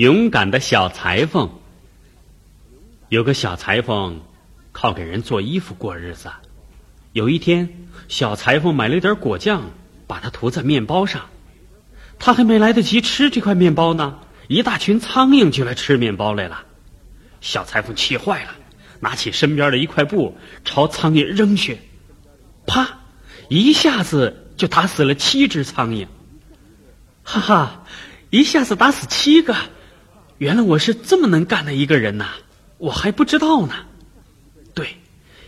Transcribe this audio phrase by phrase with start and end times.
[0.00, 1.50] 勇敢的小裁缝。
[3.10, 4.18] 有个小裁缝，
[4.72, 6.30] 靠给人做衣服过日子。
[7.12, 7.68] 有一天，
[8.08, 9.62] 小裁缝买了点果酱，
[10.06, 11.26] 把它涂在面包上。
[12.18, 16.62] 他还没来得及吃这块面包呢，一大群苍蝇就来吃面包来了。
[17.42, 18.54] 小裁缝气坏了，
[19.00, 21.78] 拿起身边的一块布朝苍蝇扔去，
[22.66, 23.00] 啪，
[23.50, 26.06] 一下子就打死了七只苍蝇。
[27.22, 27.84] 哈哈，
[28.30, 29.54] 一下子打死七个，
[30.40, 32.28] 原来我是这么能干的一个人呐！
[32.78, 33.74] 我还不知道呢。
[34.72, 34.96] 对，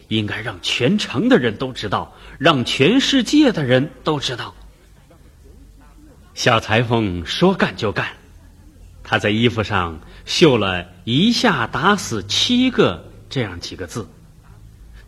[0.09, 4.55] 应该让全城的人都知道，让全世界的人都知道。
[6.35, 8.07] 小裁缝说干就干，
[9.03, 14.07] 他在衣服上绣了一下打死七个这样几个字，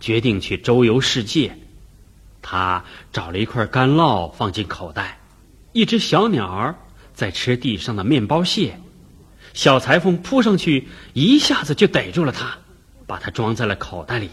[0.00, 1.54] 决定去周游世界。
[2.40, 2.82] 他
[3.12, 5.18] 找了一块干酪放进口袋，
[5.74, 6.74] 一只小鸟儿
[7.12, 8.80] 在吃地上的面包屑。
[9.54, 12.58] 小裁缝扑上去，一下子就逮住了他，
[13.06, 14.28] 把他装在了口袋里。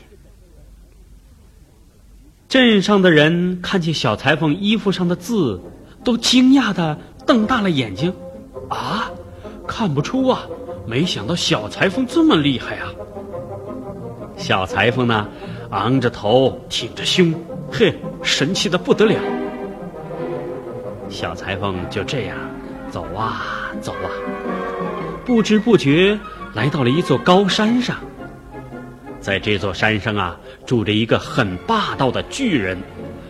[2.49, 5.61] 镇上的人看见小裁缝衣服上的字，
[6.03, 8.13] 都惊讶的瞪大了眼睛。
[8.67, 9.09] 啊，
[9.67, 10.47] 看不出啊！
[10.87, 12.91] 没想到小裁缝这么厉害啊！
[14.37, 15.27] 小裁缝呢，
[15.69, 17.33] 昂着头，挺着胸，
[17.71, 19.15] 嘿，神气的不得了。
[21.09, 22.37] 小裁缝就这样
[22.89, 24.09] 走啊走啊。
[25.25, 26.17] 不知不觉
[26.53, 27.95] 来到了一座高山上，
[29.19, 32.77] 在这座山上啊，住着一个很霸道的巨人，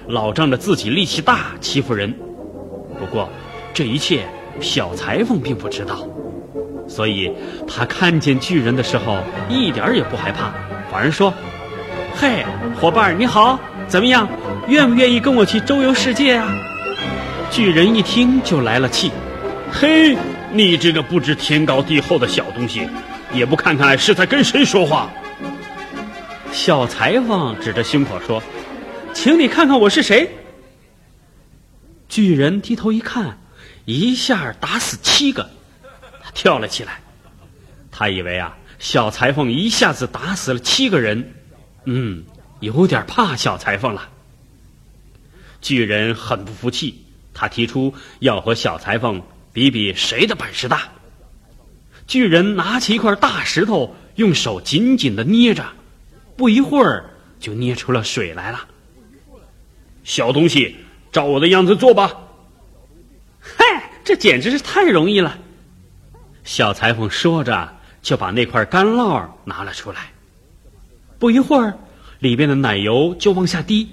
[0.07, 2.13] 老仗着自己力气大欺负人。
[2.99, 3.29] 不过，
[3.73, 4.25] 这一切
[4.59, 6.07] 小裁缝并不知道，
[6.87, 7.31] 所以
[7.67, 9.17] 他看见巨人的时候
[9.49, 10.51] 一点也不害怕，
[10.91, 11.33] 反而说
[12.15, 12.45] ：“嘿，
[12.79, 14.27] 伙伴你好，怎么样？
[14.67, 16.47] 愿不愿意跟我去周游世界啊？”
[17.51, 19.11] 巨人一听就来了气，
[19.69, 20.15] 嘿。
[20.53, 22.87] 你这个不知天高地厚的小东西，
[23.33, 25.09] 也不看看是在跟谁说话。
[26.51, 28.43] 小裁缝指着胸口说
[29.15, 30.29] ：“请你看看我是谁。”
[32.09, 33.37] 巨人低头一看，
[33.85, 35.49] 一下打死七个，
[36.21, 36.99] 他跳了起来。
[37.89, 41.33] 他以为啊，小裁缝一下子打死了七个人，
[41.85, 42.25] 嗯，
[42.59, 44.09] 有点怕小裁缝了。
[45.61, 49.21] 巨人很不服气，他提出要和小裁缝。
[49.53, 50.83] 比比谁的本事大。
[52.07, 55.65] 巨人拿起一块大石头，用手紧紧的捏着，
[56.35, 58.67] 不一会儿就捏出了水来了。
[60.03, 60.75] 小东西，
[61.11, 62.11] 照我的样子做吧。
[63.39, 65.37] 嗨，这简直是太容易了。
[66.43, 70.11] 小裁缝说着，就把那块干酪拿了出来。
[71.19, 71.77] 不一会儿，
[72.19, 73.87] 里边的奶油就往下滴。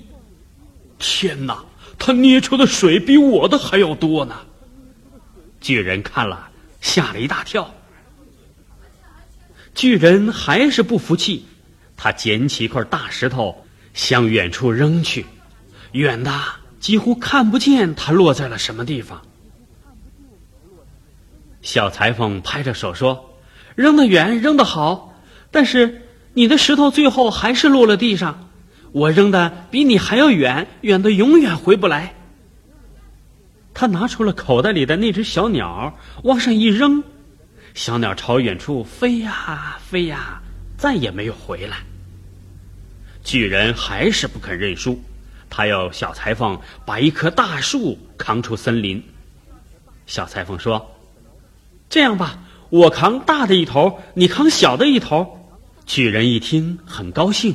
[0.99, 1.65] 天哪，
[1.99, 4.35] 他捏出的水比我的还要多呢！
[5.69, 6.49] 巨人看了，
[6.81, 7.75] 吓了一大跳。
[9.75, 11.45] 巨人还是不服气，
[11.95, 15.27] 他捡起一块大石头，向远处扔去，
[15.93, 16.33] 远的
[16.81, 19.21] 几乎看不见它落在了什么地方。
[21.61, 23.35] 小裁缝拍着手说
[23.77, 25.21] ：“扔得远，扔得好，
[25.51, 26.01] 但是
[26.33, 28.49] 你的石头最后还是落了地上。
[28.93, 32.15] 我扔的比你还要远，远的永远回不来。”
[33.81, 37.01] 他拿出了口袋里的那只小鸟，往上一扔，
[37.75, 40.43] 小鸟朝远处飞呀飞呀，
[40.77, 41.77] 再也没有回来。
[43.23, 45.01] 巨人还是不肯认输，
[45.49, 49.01] 他要小裁缝把一棵大树扛出森林。
[50.09, 50.85] 小裁缝说
[51.89, 52.37] ：“这样吧，
[52.71, 55.39] 我扛大的一头，你扛小的一头。”
[55.87, 57.55] 巨人一听很高兴，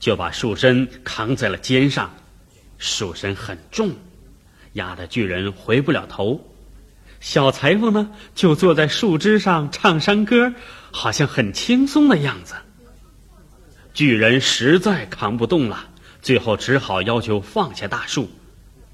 [0.00, 2.10] 就把树身扛在了肩上。
[2.78, 3.92] 树身很重。
[4.74, 6.52] 压得巨人回不了头，
[7.20, 10.52] 小裁缝呢就坐在树枝上唱山歌，
[10.90, 12.54] 好像很轻松的样子。
[13.94, 15.88] 巨人实在扛不动了，
[16.22, 18.30] 最后只好要求放下大树。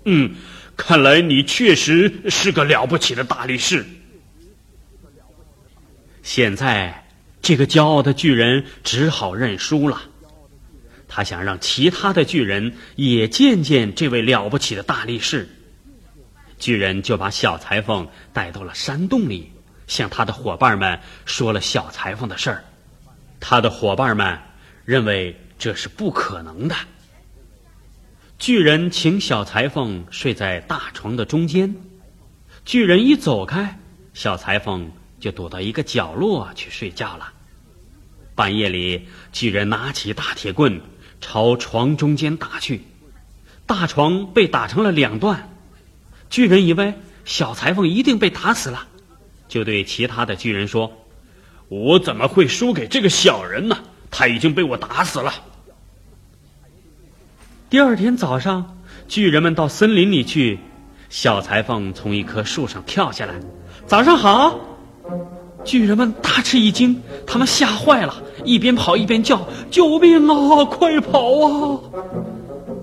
[0.04, 0.34] 嗯，
[0.76, 3.84] 看来你确实是个了不起的大力士。
[6.22, 7.06] 现在，
[7.42, 10.02] 这个骄傲的巨人只好认输了。
[11.06, 15.48] 他想让其他的巨人也见见这位了不起的大力士。
[16.64, 19.52] 巨人就把小裁缝带到了山洞里，
[19.86, 22.64] 向他的伙伴们说了小裁缝的事儿。
[23.38, 24.38] 他的伙伴们
[24.86, 26.74] 认为这是不可能的。
[28.38, 31.76] 巨人请小裁缝睡在大床的中间，
[32.64, 33.78] 巨人一走开，
[34.14, 34.90] 小裁缝
[35.20, 37.30] 就躲到一个角落去睡觉了。
[38.34, 40.80] 半夜里，巨人拿起大铁棍
[41.20, 42.86] 朝床中间打去，
[43.66, 45.50] 大床被打成了两段。
[46.34, 46.92] 巨人以为
[47.24, 48.88] 小裁缝一定被打死了，
[49.46, 50.90] 就对其他的巨人说
[51.70, 53.78] ：“我怎么会输给这个小人呢？
[54.10, 55.32] 他已经被我打死了。”
[57.70, 58.76] 第二天早上，
[59.06, 60.58] 巨人们到森林里去，
[61.08, 63.34] 小裁缝从一棵树上跳下来。
[63.86, 64.58] 早上好！
[65.64, 70.64] 巨人们大吃一惊，他们吓坏了，一边跑一边叫：“救命啊！
[70.64, 71.78] 快跑啊！”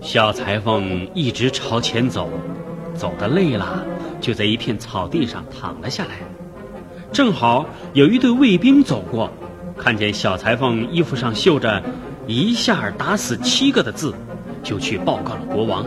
[0.01, 2.29] 小裁缝一直朝前走，
[3.01, 3.83] 走得累了，
[4.21, 6.19] 就在一片草地上躺了下来。
[7.11, 9.27] 正好有一队卫兵走过，
[9.75, 11.81] 看见小裁缝衣服上绣着
[12.27, 14.13] “一下打死七个”的字，
[14.61, 15.83] 就去报告了国王。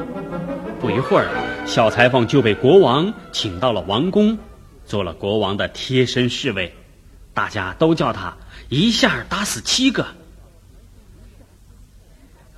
[0.81, 1.28] 不一会儿，
[1.64, 4.37] 小裁缝就被国王请到了王宫，
[4.84, 6.75] 做了国王的贴身侍卫，
[7.32, 8.37] 大家都叫他
[8.69, 10.05] “一下打死七个”。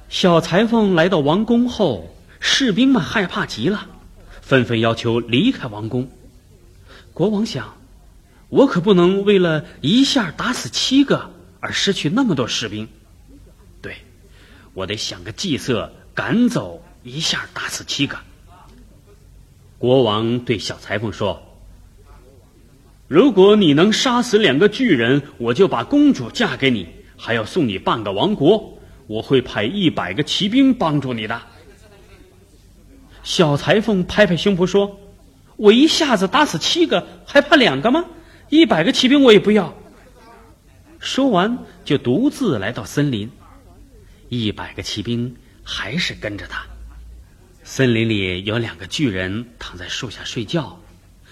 [0.08, 2.08] 小裁缝来到王宫后，
[2.40, 3.86] 士兵们害怕极了，
[4.46, 6.08] 纷纷要求离开王宫。
[7.12, 7.76] 国王想，
[8.48, 12.86] 我可不能为了一下打死七个而失去那么多士兵。
[13.82, 13.96] 对，
[14.72, 18.18] 我得想个计策赶走一下打死七个。
[19.78, 21.42] 国王对小裁缝说
[23.08, 28.78] ：“如果你能杀死两个巨人，我就把公主嫁给你，还要送你半个王国。”
[29.08, 31.42] 我会派一百个骑兵帮助你的。
[33.26, 35.00] 小裁缝拍拍胸脯说
[35.58, 38.04] ：“我一下子打死七个，还怕两个吗？
[38.50, 39.74] 一百个骑兵我也不要。”
[41.00, 43.28] 说完，就独自来到森林。
[44.28, 45.34] 一百个骑兵
[45.64, 46.64] 还是跟着他。
[47.64, 50.80] 森林里有两个巨人躺在树下睡觉。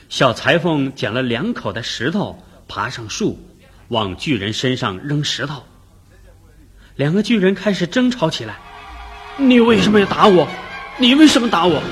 [0.08, 3.38] 小裁缝捡了两口袋石头，爬上树，
[3.86, 5.62] 往巨人身上扔石头。
[6.96, 8.56] 两个巨人开始争吵起来。
[9.36, 10.48] 你为什么要打我？
[10.96, 11.82] 你为什么打我？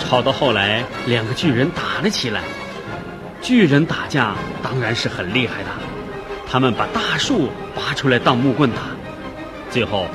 [0.00, 2.42] 吵到后来，两个巨人打了起来。
[3.40, 5.70] 巨人打架当然是很厉害的，
[6.48, 8.78] 他们把大树拔出来当木棍打。
[9.70, 10.06] 最后，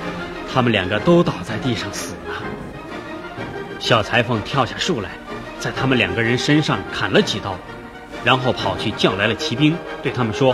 [0.54, 2.36] 他们两个都倒在地上死了。
[3.80, 5.12] 小裁缝跳下树来，
[5.58, 7.56] 在他们两个人身上砍了几刀，
[8.26, 9.74] 然后跑去叫来了骑兵，
[10.04, 10.54] 对他们说：“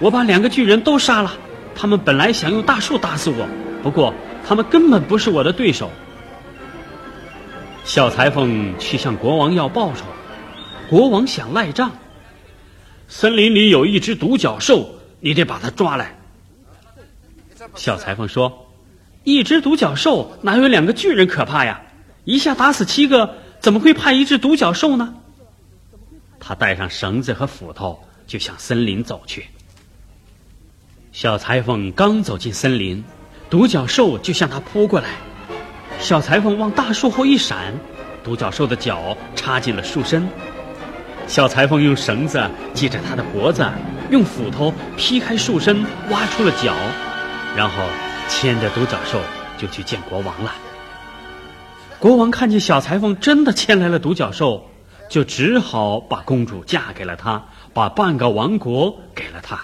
[0.00, 1.32] 我把两个巨人都杀了。”
[1.74, 3.46] 他们本来想用大树打死我，
[3.82, 4.12] 不过
[4.46, 5.90] 他们根本不是我的对手。
[7.84, 10.04] 小裁缝去向国王要报酬，
[10.88, 11.90] 国王想赖账。
[13.08, 14.88] 森林里有一只独角兽，
[15.20, 16.16] 你得把它抓来。
[17.74, 18.70] 小裁缝说
[19.24, 21.82] ：“一只独角兽哪有两个巨人可怕呀？
[22.24, 25.14] 一下打死七个，怎么会怕一只独角兽呢？”
[26.40, 29.46] 他带上绳子和斧头，就向森林走去。
[31.12, 33.04] 小裁缝刚走进森林，
[33.52, 35.10] 独角兽就向他扑过来。
[36.00, 37.74] 小裁缝往大树后一闪，
[38.24, 40.26] 独角兽的脚插进了树身。
[41.26, 43.70] 小裁缝用绳子系着它的脖子，
[44.10, 46.74] 用斧头劈开树身，挖出了脚，
[47.54, 47.84] 然后
[48.26, 49.20] 牵着独角兽
[49.58, 50.54] 就去见国王了。
[51.98, 54.66] 国王看见小裁缝真的牵来了独角兽，
[55.10, 57.44] 就只好把公主嫁给了他，
[57.74, 59.60] 把半个王国给了他。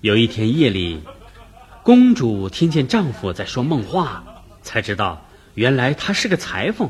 [0.00, 1.00] 有一天夜里，
[1.84, 4.22] 公主听见丈夫在说梦话，
[4.62, 6.88] 才知道原来他是个裁缝，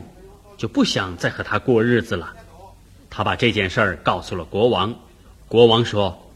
[0.58, 2.34] 就不想再和他过日子了。
[3.08, 4.94] 她把这件事儿告诉了国王。
[5.48, 6.30] 国王说：“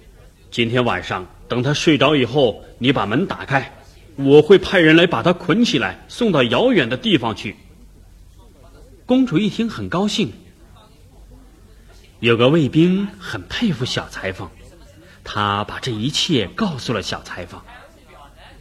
[0.51, 3.77] 今天晚上等他睡着以后，你把门打开，
[4.17, 7.57] 我会派人来把他捆起来，送到遥远的地方去。”
[9.05, 10.33] 公主一听很高兴。
[12.21, 14.49] 有个卫兵很佩服小裁缝。
[15.23, 17.61] 他把这一切告诉了小裁缝。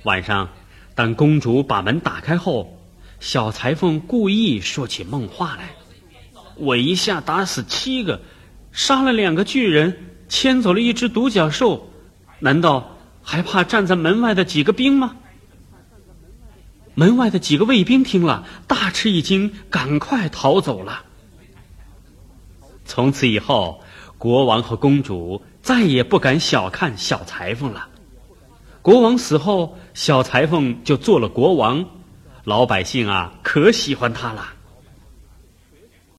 [0.06, 0.50] 晚上，
[0.94, 2.78] 当公主把门打开后，
[3.20, 5.72] 小裁缝故意说起梦话来
[6.58, 8.22] ：“我一下打死七个，
[8.72, 9.98] 杀了两个巨人，
[10.30, 11.90] 牵走了一只独角兽，
[12.38, 15.18] 难道还怕站在门外的几个兵吗？”
[16.94, 21.04] 门外的几个卫兵听了，大吃一惊，赶快逃走了。
[22.86, 23.82] 从此以后，
[24.20, 25.42] 国王和公主。
[25.64, 27.88] 再也不敢小看小裁缝了。
[28.86, 31.84] 国王死后，小裁缝就做了国王，
[32.44, 34.46] 老百姓啊可喜欢他了。